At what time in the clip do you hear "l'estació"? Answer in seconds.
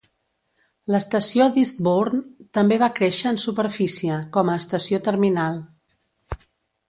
0.93-1.45